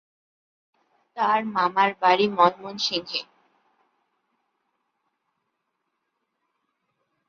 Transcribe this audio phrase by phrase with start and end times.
[1.17, 3.21] তার মামার বাড়ি ময়মনসিংহে।